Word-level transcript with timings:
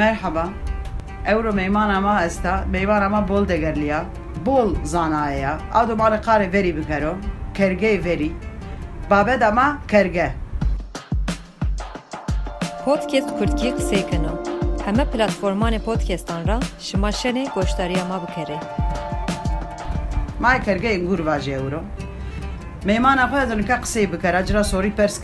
Merhaba. 0.00 0.48
Euro 1.26 1.52
meyman 1.52 1.88
ama 1.88 2.24
esta, 2.24 2.64
meyman 2.70 3.02
ama 3.02 3.28
bol 3.28 3.48
degerliya, 3.48 4.04
bol 4.46 4.74
zanaya, 4.84 5.58
adu 5.74 5.96
mali 5.96 6.20
qare 6.20 6.52
veri 6.52 6.76
bikero, 6.76 7.14
kerge 7.54 8.04
veri, 8.04 8.32
babed 9.10 9.42
ama 9.42 9.78
kerge. 9.88 10.32
پۆتکێست 12.84 13.30
کورتکی 13.38 13.70
قسەیکەنەوە 13.78 14.38
هەمە 14.86 15.04
پلتفۆرمانێ 15.12 15.80
پۆتکێستان 15.86 16.42
را 16.48 16.58
شما 16.88 17.10
شەنێ 17.20 17.44
گۆشتاریە 17.54 18.04
ما 18.10 18.18
بکەرێ 18.24 18.58
ما 20.42 20.52
kerge 20.66 20.90
ingur 20.98 21.20
vaje 21.28 21.52
euro. 21.62 21.80
Meyman 22.88 23.18
xwe 23.30 23.38
ez 23.44 23.50
ka 23.68 23.76
qisey 23.84 24.06
bikere, 24.12 24.40
cira 24.46 24.64
sorî 24.72 24.90
pers 24.98 25.16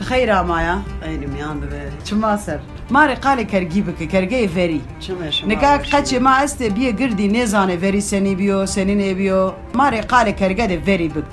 بخیر 0.00 0.42
مايا 0.42 0.76
این 1.02 1.30
میان 1.30 1.60
ببین 1.60 1.90
چه 2.04 2.16
ماسر 2.16 2.60
ماری 2.90 3.14
قالی 3.14 3.44
کرگی 3.44 3.82
بکی 3.82 4.06
کرگی 4.06 4.48
فری 4.48 4.80
چه 5.00 5.14
میشه 5.14 5.46
ماسر 5.46 6.18
ما 6.18 6.30
است 6.30 6.62
بیه 6.62 6.92
گردی 6.92 7.28
نیزانه 7.28 7.76
فری 7.76 8.00
سنی 8.00 8.34
بیو 8.34 8.66
سنی 8.66 8.94
نی 8.94 9.14
بیو 9.14 9.52
ماری 9.74 10.00
قالی 10.00 10.32
کرگی 10.32 10.66
دی 10.66 10.78
فری 10.78 11.08
بک. 11.08 11.24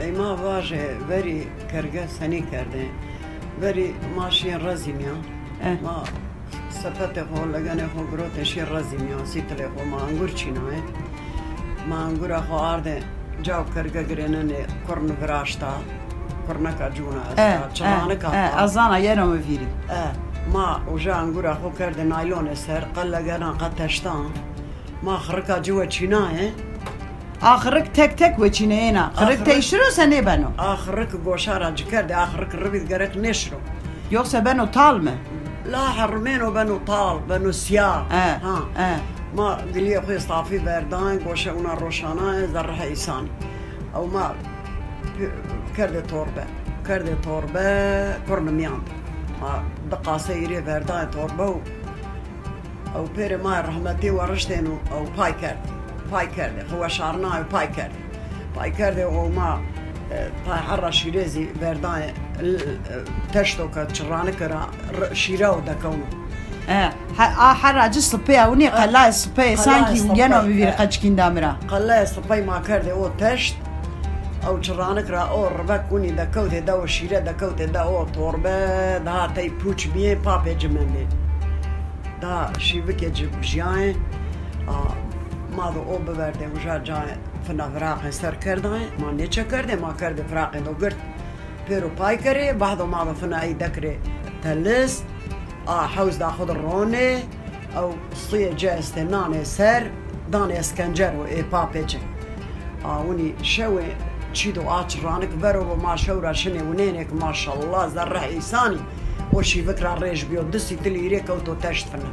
ای 0.00 0.10
ما 0.10 0.36
واجه 0.36 0.96
فری 1.08 1.46
کرگی 1.72 2.06
سنی 2.18 2.40
کرده 2.52 2.86
فری 3.60 3.94
ماشين 4.16 4.58
شین 4.58 4.66
رزی 4.66 4.92
ما 5.82 6.02
سپت 6.70 7.16
خو 7.28 7.44
لگن 7.54 7.80
خو 7.92 8.02
گرو 8.10 8.28
تشین 8.36 8.66
رزی 8.72 8.96
میان. 8.96 9.24
سیتل 9.24 9.68
خو 9.68 9.84
ما 9.84 10.00
انگور 10.06 10.28
چینو 10.28 10.60
ما 11.88 11.96
انگور 11.96 12.40
خو 12.40 12.54
آرده 12.54 13.02
جاو 13.42 13.64
کرگی 13.74 14.04
گرنه 14.04 14.42
نی 14.42 14.54
براشتا 15.20 15.72
Kornaka 16.46 16.90
cuna 16.96 17.22
Eh, 17.38 17.52
esta. 17.54 17.74
Çalanı 17.74 18.12
eh, 18.14 18.20
kapta. 18.20 18.36
eh, 18.38 18.62
azana 18.62 18.98
yeno 18.98 19.26
me 19.26 19.38
virî. 19.48 19.66
اه 20.00 20.12
ما 20.54 20.68
وجا 20.92 21.14
انقرا 21.22 21.52
خو 21.60 21.68
كرد 21.78 21.98
نايلون 22.12 22.48
سر 22.64 22.82
قال 22.96 23.14
انا 23.36 23.50
قد 23.60 23.72
تشتان 23.80 24.24
ما 25.06 25.14
خركا 25.26 25.56
جوا 25.66 25.84
تشيناي 25.92 26.52
Axırık 27.52 27.94
tek 27.94 28.18
tek 28.18 28.40
veçineyena. 28.42 29.10
Xırık 29.16 29.30
Axırık- 29.30 29.44
teşirirse 29.44 30.10
ne 30.10 30.26
ben 30.26 30.42
o? 30.42 30.50
اخرك 30.72 31.10
قوشارا 31.26 31.68
جكرد 31.78 32.10
اخرك 32.24 32.52
الربيد 32.56 32.84
قرك 32.92 33.12
نشرو 33.24 33.58
o 34.64 34.70
tal 34.70 34.96
mı? 35.06 35.14
لا 35.72 35.84
حرمين 35.96 36.40
وبنو 36.42 36.76
طال 36.90 37.16
بنو 37.30 37.52
سيا 37.52 37.90
Eh, 38.10 38.34
ها 38.46 38.58
eh. 38.88 38.98
ما 39.36 39.48
قال 39.54 39.84
لي 39.84 39.98
اخوي 39.98 40.18
صافي 40.18 40.58
بردان 40.58 41.18
قوشا 41.24 41.52
ونا 41.52 41.74
روشانا 41.74 42.46
زرح 42.54 42.80
ايساني 42.80 43.28
او 43.96 44.06
ما 44.06 44.24
كرد 45.76 46.06
توربه 46.06 46.44
كرد 46.86 47.20
توربه 47.22 48.18
كورن 48.26 48.44
ميان 48.54 48.82
ما 49.42 49.62
دقا 49.90 50.18
سيري 50.18 50.60
بردان 50.60 51.10
توربه 51.10 51.60
او 52.96 53.04
بيري 53.16 53.36
ما 53.36 53.60
رحمتي 53.60 54.10
ورشتينو 54.10 54.78
او 54.92 55.04
باي 55.18 55.32
كرد. 55.32 55.58
باي 56.12 56.26
كرد 56.26 56.66
هو 56.74 56.88
شعرنا 56.88 57.38
او 57.38 57.42
باي 57.52 57.66
كرد. 57.66 57.90
باي 58.56 58.70
كرد 58.70 58.98
او 58.98 59.28
ما 59.28 59.60
تا 60.46 60.56
حرا 60.56 60.90
شيريزي 60.90 61.46
بردان 61.60 62.02
تشتو 63.32 63.66
دكونو 65.66 66.04
Eh, 66.68 66.90
ha- 67.16 67.34
a 67.38 67.54
herra 67.62 67.82
acı 67.82 68.02
sıpaya 68.02 68.50
o 68.50 68.58
ne 68.58 68.70
kalla 68.70 69.12
sıpaya 69.12 69.56
sanki 69.56 69.98
sıpaya, 70.00 70.22
yeno 70.24 70.48
bir 70.48 70.66
eh. 70.66 70.76
kaçkin 70.76 71.18
damira. 71.18 71.56
قلا 71.70 72.04
صبي 72.14 72.40
ما 72.48 72.58
كرد 72.66 72.88
او 72.88 73.10
تشت. 73.20 73.54
او 74.46 74.58
تشرانك 74.58 75.10
را 75.10 75.20
او 75.20 75.46
ربك 75.46 75.92
وني 75.92 76.10
دكوت 76.10 76.54
دا 76.54 76.82
وشيره 76.82 77.18
دكوت 77.18 77.62
دا 77.62 77.80
او 77.80 78.04
توربه 78.04 78.98
دا 78.98 79.26
تي 79.34 79.48
بوچ 79.48 79.86
بيه 79.86 80.14
بابي 80.14 80.54
جمنده 80.54 81.06
دا 82.22 82.52
ما 85.56 85.70
دو 85.70 85.80
او 85.80 85.98
ببرده 85.98 86.46
وجا 86.54 86.78
جاي 86.78 87.16
فنا 87.48 87.68
فراق 87.68 88.10
سر 88.10 88.34
کرده 88.34 88.68
ما 88.98 89.10
نیچه 89.10 89.44
کرده 89.44 89.76
ما 89.76 89.92
کرده 90.00 90.22
فراق 90.22 90.56
دو 90.56 90.74
گرد. 90.74 90.96
پیرو 91.68 91.88
پای 91.88 92.16
کره 92.16 92.52
بعدو 92.52 92.86
ما 92.86 93.04
دو 93.04 93.14
فنا 93.14 93.38
ای 93.40 93.54
دکره 93.54 93.98
تلس. 94.42 95.02
آه 95.66 95.86
حوز 95.86 96.18
دا 96.18 96.30
خود 96.30 96.50
رونه 96.50 97.22
او 97.76 97.94
صيه 98.14 98.52
جا 98.54 98.70
استنانه 98.72 99.44
سر 99.44 99.82
دانه 100.32 100.54
اسکنجر 100.54 101.12
و 101.14 101.26
جه 101.86 101.98
آه 102.84 103.06
وني 103.06 103.34
شوي 103.42 103.84
تشيدو 104.32 104.70
آتش 104.70 105.04
رانك 105.04 105.28
برو 105.28 105.76
ما 105.76 105.96
شورا 105.96 106.32
شني 106.32 106.62
ونينك 106.62 107.12
ما 107.12 107.32
شاء 107.32 107.56
الله 107.62 107.88
زرع 107.88 108.24
إيساني 108.24 108.80
وشي 109.32 109.62
فكرة 109.62 109.94
ريش 109.94 110.22
بيو 110.22 110.42
دسي 110.42 110.76
تلي 110.76 111.08
ريك 111.08 111.30
أو 111.30 111.38
تو 111.38 111.54
تشت 111.54 111.86
فنا 111.88 112.12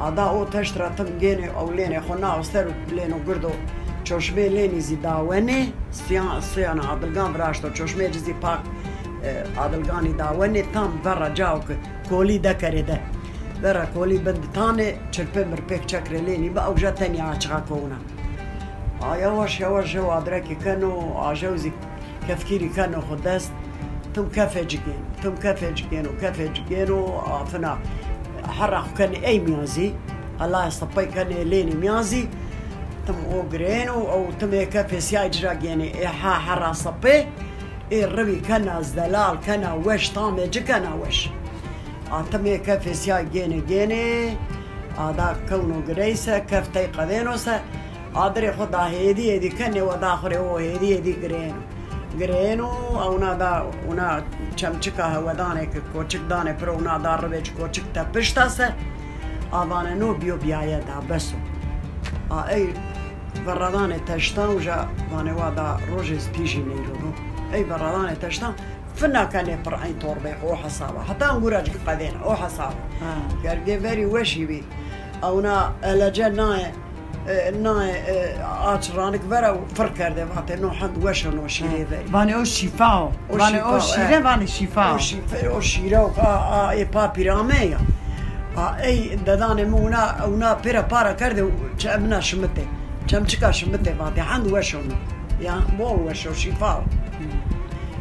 عدا 0.00 0.22
او 0.22 0.44
تشت 0.44 0.78
را 0.78 0.88
تم 0.88 1.18
گيني 1.20 1.48
او 1.48 1.70
ليني 1.70 2.00
خنا 2.00 2.40
استر 2.40 2.66
لينو 2.90 3.18
گردو 3.26 3.50
چشمه 4.04 4.48
ليني 4.48 4.80
زي 4.80 4.96
داونه 4.96 5.68
سيان 5.92 6.40
سيان 6.40 6.80
عدلگان 6.80 7.32
براشتو 7.32 7.68
چشمه 7.70 8.08
جزي 8.08 8.34
پاک 8.42 8.60
عدلگانی 9.56 10.12
داونه 10.12 10.62
تام 10.74 11.00
برا 11.04 11.28
جاوك 11.28 11.68
كولي 12.08 12.38
دا 12.38 12.52
كري 12.52 12.82
ده 12.82 13.00
برا 13.62 13.84
كولي 13.94 14.18
بند 14.18 14.44
تاني 14.54 14.94
چرپه 15.12 15.44
مرپک 15.44 15.86
چکر 15.86 16.12
ليني 16.12 16.48
با 16.48 16.60
او 16.60 16.74
جا 16.74 16.90
تاني 16.90 17.20
آچغا 17.32 17.62
آه، 19.02 19.16
يواش 19.16 19.60
يواش 19.60 19.94
جو 19.94 20.10
عدراكي 20.10 20.54
كانوا 20.54 21.02
آه، 21.02 21.28
عجوزي 21.28 21.72
كفكيري 22.28 22.68
كانوا 22.68 23.02
خدست 23.10 23.52
تم 24.14 24.28
كافي 24.28 24.64
جيكين 24.64 25.04
تم 25.22 25.34
كافي 25.34 25.72
جيكين 25.72 26.06
وكافي 26.06 26.48
جيكين 26.48 26.90
وفنا 26.90 27.78
آه، 28.44 28.46
حرق 28.46 28.94
كان 28.98 29.12
أي 29.12 29.38
ميازي. 29.38 29.94
الله 30.42 30.66
يصبي 30.66 31.06
كان 31.06 31.26
لين 31.28 31.76
ميازي. 31.80 32.28
تم 33.06 33.14
أوغرين 33.32 33.88
أو 33.88 34.26
تم 34.40 34.62
كافي 34.62 35.00
سي 35.00 35.18
اجراجيني 35.18 35.98
إي 35.98 36.08
حا 36.08 36.30
حرا 36.30 36.72
صبي. 36.72 37.26
إي 37.92 38.04
ربي 38.04 38.40
كان 38.40 38.68
ازدلال 38.68 39.38
كان 39.46 39.82
وش 39.86 40.10
طامي 40.10 40.46
جي 40.46 40.60
كان 40.60 40.92
وش 41.00 41.28
تم 42.32 42.56
كافي 42.56 42.94
سي 42.94 43.24
جيني 43.32 43.60
جيني. 43.60 44.36
هذا 44.98 45.36
كونو 45.48 45.80
قريسة 45.88 46.38
كافتي 46.38 46.86
تيقظينوسة 46.86 47.60
آدري 48.16 48.52
خدا 48.52 48.86
هيدي 48.86 49.32
هيدي 49.32 49.48
كني 49.48 49.82
وداخل 49.82 50.34
هو 50.34 50.56
هيدي 50.56 50.94
هيدي 50.94 51.12
جرينو 51.12 51.60
جرينو 52.18 52.68
او 53.02 53.18
نادا 53.18 53.70
ونا 53.88 54.22
چمچکا 54.56 55.02
هودانه 55.02 55.66
که 55.66 55.80
کوچک 55.92 56.20
دانه 56.28 56.52
پر 56.52 56.70
اونا 56.70 56.98
دار 56.98 57.20
رویچ 57.20 57.52
کوچک 57.52 57.82
تا 57.94 58.04
پشتا 58.04 58.48
سه 58.48 58.74
آوانه 59.52 59.94
نو 59.94 60.14
بیو 60.14 60.36
بیایه 60.36 60.78
دا 60.78 61.00
بسو 61.08 61.36
ای 62.50 62.68
بردانه 63.46 63.98
تشتان 63.98 64.48
وجا 64.48 64.88
وانه 65.12 65.32
وادا 65.32 65.78
روجز 65.88 66.28
پیشی 66.28 66.62
نیرو 66.62 66.94
رو 67.02 67.12
ای 67.52 67.64
بردانه 67.64 68.14
تشتان 68.14 68.54
فنا 68.96 69.24
كان 69.24 69.62
پر 69.62 69.74
عين 69.74 69.98
توربه 69.98 70.34
او 70.42 70.56
حسابه 70.56 71.02
حتى 71.02 71.24
نقول 71.24 71.54
قدين 71.86 72.16
او 72.24 72.30
آه. 72.32 72.50
قال 73.44 73.80
فيري 73.80 74.06
وشي 74.06 74.46
بي 74.46 74.64
او 75.24 75.40
نا 75.40 75.72
لجنا 75.84 76.28
نه 76.28 76.81
آچ 78.72 78.90
رانک 78.94 79.20
برا 79.20 79.58
فرق 79.74 79.94
کرده 79.98 80.24
وقتی 80.24 80.54
نو 80.56 80.68
حد 80.70 81.04
وش 81.04 81.26
نو 81.26 81.48
شیره 81.48 81.86
o. 83.02 83.12
O 83.30 83.38
Vane 83.38 83.64
o 83.64 83.80
şifa, 83.80 83.80
şire 83.80 84.14
eh. 84.14 84.24
vane 84.24 84.46
şifa 84.46 84.84
o. 84.92 84.94
او 84.94 85.54
او 85.54 85.60
شیره 85.60 85.98
و 85.98 86.10
ای 86.72 86.84
پا 86.84 87.08
پیرامه 87.08 87.60
یا 87.66 87.78
ای 88.84 89.16
ددان 89.16 89.64
مونا 89.64 90.04
اونا 90.26 90.54
پیرا 90.54 90.82
پارا 90.82 91.12
کرده 91.20 91.42
چه 91.78 91.90
امنا 91.90 92.20
شمته 92.20 92.64
چم 93.06 93.24
چکا 93.24 93.52
شمته 93.52 93.96
وقتی 94.00 94.20
حد 94.20 94.46
وش 94.52 94.74
نو 94.74 94.80
یا 95.40 95.54
بول 95.78 95.98
وش 96.10 96.26
و 96.26 96.34
شیفا 96.34 96.82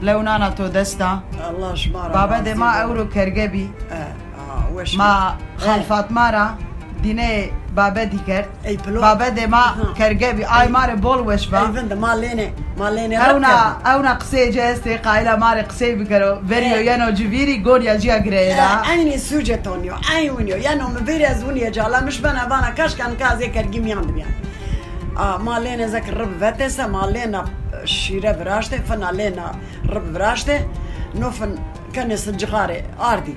Leunana 0.07 0.49
to 0.57 0.65
desta. 0.75 1.09
الله 1.49 1.75
شمارا 1.75 2.13
Baba 2.13 2.45
de 2.45 2.53
ma 2.55 2.81
euro 2.83 3.09
kerge 3.09 3.47
bi. 3.53 3.65
اه 3.91 4.75
وش 4.75 4.97
Ma 4.97 5.35
baba 7.75 8.03
diker. 8.11 8.45
ای 8.65 8.77
پلو 8.77 9.01
Baba 9.01 9.35
de 9.35 9.47
ma 9.47 9.57
Aha. 9.57 9.93
kerge 9.97 10.37
bi. 10.37 10.43
Ay 10.45 10.67
mare 10.67 10.95
bol 11.03 11.19
ای. 11.31 11.73
فند 11.75 11.93
ما 11.93 12.15
لینه 12.15 12.51
ما 12.77 12.89
لینه 12.89 13.15
Euna 13.29 13.77
euna 13.85 14.17
qse 14.19 14.51
jeste 14.55 15.01
qaila 15.01 15.37
mare 15.39 15.63
qse 15.71 15.87
bikero. 15.99 16.39
Verio 16.51 16.75
Eh. 16.77 16.85
yeno 16.87 17.07
jiviri 17.19 17.55
gor 17.63 17.81
ya 17.81 17.95
jia 17.97 18.17
grela. 18.19 18.83
عيني 18.85 19.17
سوجة 19.17 19.55
تونيو 19.55 19.95
عيونيو 20.09 20.57
يانو 20.57 20.87
مبيري 20.87 21.31
ازوني 21.31 21.69
جالا 21.71 22.01
مش 22.03 22.19
بنا 22.21 22.45
بانا 22.45 22.69
كاش 22.69 22.95
كان 22.95 23.15
كازي 23.15 23.47
كرجيم 23.47 23.87
ياند 23.87 24.11
بيان 24.11 24.27
آه 25.17 25.37
ما 25.37 25.59
لين 25.59 25.81
ذاك 25.85 26.09
الرب 26.09 26.39
فاتسا 26.39 26.87
ما 26.87 27.05
لين 27.13 27.41
شيرة 27.85 28.31
براشته 28.31 28.77
فنا 28.77 29.11
لين 29.11 29.41
رب 29.89 30.13
براشته 30.13 30.65
نوفن 31.15 31.55
كان 31.93 32.15
سنجغاري 32.17 32.83
آردي 33.11 33.35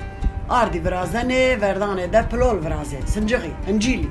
آردي 0.51 0.79
برازني 0.79 1.57
فرداني 1.57 2.07
ده 2.07 2.21
بلول 2.21 2.59
برازي 2.59 2.99
سنجغي 3.07 3.53
انجيلي 3.69 4.09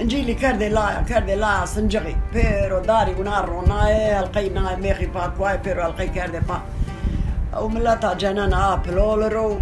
انجيلي 0.00 0.34
كردي 0.34 0.68
لا 0.68 1.02
كردي 1.08 1.34
لا 1.34 1.66
سنجغي 1.66 2.16
بيرو 2.34 2.78
داري 2.78 3.14
ونار 3.14 3.50
وناي 3.50 4.20
القي 4.20 4.48
ناي 4.48 4.76
ميخي 4.76 5.06
باكواي 5.06 5.58
بيرو 5.58 5.86
القي 5.86 6.08
كردي 6.08 6.40
با 6.40 6.60
وملتا 7.60 8.14
جنانا 8.14 8.74
بلولرو 8.74 9.58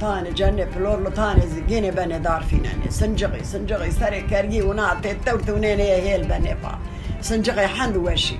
تاني 0.00 0.30
جنة 0.30 0.66
بلور 0.76 1.10
تاني 1.10 1.46
زجيني 1.46 1.90
بني 1.90 2.18
دار 2.18 2.42
فينا 2.42 2.70
سنجغي 2.88 3.44
سنجغي 3.44 3.90
سري 3.90 4.20
كرجي 4.20 4.62
وناتي 4.62 5.14
تورت 5.26 5.50
ونيني 5.50 5.82
هيل 5.82 6.24
بني 6.24 6.54
با 6.62 6.78
سنجغي 7.20 7.66
حند 7.66 7.96
وشي 7.96 8.38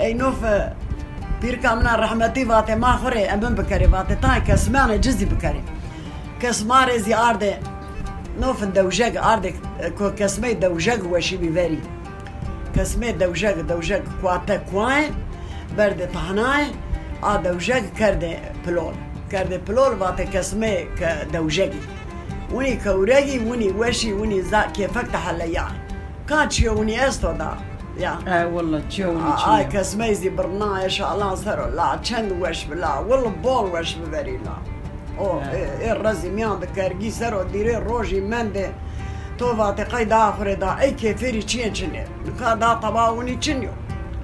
اي 0.00 0.14
نوف 0.14 0.36
بيركا 1.42 1.74
من 1.74 1.86
رحمتي 1.86 2.44
فاتي 2.44 2.74
ما 2.74 2.92
خوري 2.96 3.24
امن 3.26 3.54
بكري 3.54 3.88
فاتي 3.88 4.14
تاني 4.14 4.40
كسمان 4.40 5.00
جزي 5.00 5.24
بكري 5.24 5.62
كسماري 6.43 6.99
زي 6.99 7.15
ارده 7.15 7.59
نوف 8.39 8.63
دوجاج 8.63 9.17
ارده 9.17 9.53
كسمي 10.17 10.53
دوجاج 10.53 11.03
وشي 11.03 11.37
بيفري 11.37 11.79
كسمي 12.75 13.11
دوجاج 13.11 13.61
دوجاج 13.61 14.01
كواتا 14.21 14.55
كواين 14.55 15.13
برد 15.77 16.09
طحناي 16.13 16.65
ا 17.23 17.35
دوجاج 17.35 17.83
كرده 17.99 18.37
بلول 18.65 18.93
کرده 19.31 19.57
پلور 19.57 19.93
وات 19.93 20.21
کسمه 20.21 20.87
که 20.99 21.27
دوجگی 21.33 21.81
ونی 22.53 22.75
کورگی 22.77 23.39
ونی 23.39 23.69
وشی 23.69 24.11
ونی 24.13 24.41
زا 24.41 24.61
کیفک 24.61 25.07
تحله 25.13 25.45
يعني 25.45 25.77
كان 26.29 26.49
شيء 26.49 26.71
وني 26.71 27.07
استو 27.07 27.31
دا 27.31 27.57
يا 27.97 28.17
اه 28.27 28.47
والله 28.47 28.79
تشوني 28.89 29.21
آه 29.21 29.63
كسمه 29.63 30.11
زي 30.13 30.29
برنا 30.29 30.83
يا 30.83 30.87
شاء 30.87 31.13
الله 31.13 31.35
صار 31.35 31.69
لا 31.69 31.95
تشند 31.95 32.31
وش 32.41 32.63
بلا 32.63 32.99
والله 32.99 33.29
بول 33.29 33.79
وش 33.79 33.95
ببري 33.95 34.37
لا 34.37 34.55
او 35.18 35.40
ای 35.80 35.94
رزی 36.04 36.28
میان 36.28 36.58
ده 36.60 36.66
کرگی 36.76 37.10
سر 37.10 37.34
و 37.34 37.44
دیره 37.44 37.78
روشی 37.78 38.20
من 38.20 38.48
ده 38.48 38.74
تو 39.38 39.52
واتی 39.52 39.84
قای 39.84 40.04
ده 40.04 40.16
آخره 40.16 40.58
ای 40.80 40.94
که 40.94 41.14
فری 41.14 41.42
چین 41.42 41.72
چنه 41.72 42.04
نکا 42.26 42.54
ده 42.54 42.80
طبا 42.80 43.08
اونی 43.08 43.36
چنیو 43.36 43.70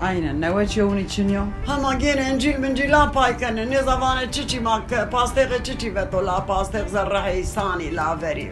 اینه 0.03 0.33
نوه 0.33 0.67
چی 0.67 0.81
اونی 0.81 1.05
چنیو 1.05 1.43
همه 1.67 1.97
گیر 1.97 2.17
انجیل 2.19 2.61
منجیلا 2.61 3.07
پای 3.07 3.35
کنه 3.35 3.65
نی 3.65 3.77
زبانه 3.77 4.27
چی 4.31 4.45
چی 4.45 4.59
ما 4.59 4.81
پاستیقه 5.11 5.59
چی 5.59 5.75
چی 5.75 5.91
به 5.91 6.05
تو 6.05 6.21
لا 6.21 6.41
پاستیق 6.41 6.87
زر 6.87 7.09
ره 7.09 7.25
ایسانی 7.25 7.91
لا 7.91 8.17
وری 8.23 8.51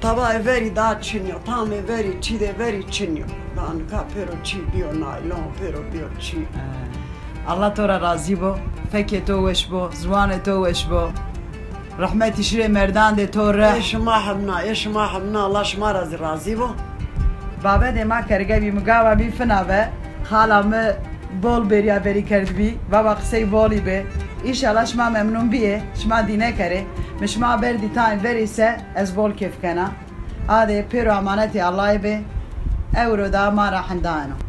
طبا 0.00 0.26
ای 0.26 0.38
وری 0.38 0.70
ده 0.70 0.96
چنیو 1.00 1.38
تام 1.38 1.70
ای 1.70 1.80
وری 1.80 2.18
چی 2.20 2.38
ده 2.38 2.54
وری 2.58 2.82
چنیو 2.82 3.26
ده 3.56 3.72
نکا 3.76 4.04
پیرو 4.14 4.42
چی 4.42 4.58
بیو 4.60 4.92
نایلون 4.92 5.52
پیرو 5.60 5.82
بیو 5.82 6.08
چی 6.18 6.46
الله 7.48 7.70
تو 7.70 7.86
را 7.86 7.96
راضی 7.96 8.34
بو 8.34 8.54
فکر 8.92 9.20
تو 9.20 9.48
وش 9.48 9.66
بو 9.66 9.88
زوان 9.90 10.38
تو 10.38 10.66
وش 10.66 10.84
بو 10.84 11.08
رحمتی 11.98 12.42
شیر 12.42 12.68
مردان 12.68 13.14
ده 13.14 13.26
تو 13.26 13.52
ره 13.52 13.72
ایش 13.72 13.94
ما 13.94 14.18
حبنا 14.18 14.56
ایش 14.56 14.86
ما 14.86 15.06
حبنا 15.06 15.44
اللہ 15.44 15.62
شما 15.64 15.92
رازی 15.92 16.16
رازی 16.16 16.54
بو. 16.54 16.68
بابا 17.62 17.90
ده 17.90 18.04
ما 18.04 18.20
كرغي 18.28 18.60
بی 18.60 18.70
و 18.70 19.14
بی 19.14 19.30
فنه 19.30 19.62
بی 19.64 19.82
خالا 20.24 20.62
می 20.62 20.82
بول 21.42 21.64
بریا 21.64 21.98
بری 21.98 22.22
کرد 22.22 22.56
بی. 22.56 22.78
بابا 22.90 23.16
به 23.30 23.44
بولی 23.46 23.80
بی 23.80 24.02
ایش 24.42 24.64
اللہ 24.64 24.84
شما 24.84 25.08
ممنون 25.08 25.48
بیه. 25.48 25.82
شما 25.94 26.20
دینه 26.22 26.52
کری 26.52 26.86
می 27.20 27.28
شما 27.28 27.56
بردی 27.56 27.88
تاین 27.94 28.48
از 28.96 29.14
بول 29.14 29.32
کف 29.32 29.62
کنا 29.62 29.86
آده 30.48 30.82
پیرو 30.82 31.16
امانتی 31.16 31.60
اللہ 31.60 31.98
بی 32.02 32.24
اورو 32.96 33.28
دا 33.28 33.50
ما 33.50 33.68
را 33.68 33.80
حندانو. 33.80 34.43